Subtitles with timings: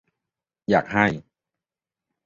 [0.69, 1.05] อยากให้